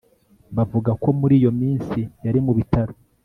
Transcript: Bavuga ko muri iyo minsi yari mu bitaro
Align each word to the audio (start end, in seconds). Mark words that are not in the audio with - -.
Bavuga 0.55 0.91
ko 1.01 1.09
muri 1.19 1.33
iyo 1.39 1.51
minsi 1.61 1.99
yari 2.25 2.39
mu 2.45 2.51
bitaro 2.57 2.93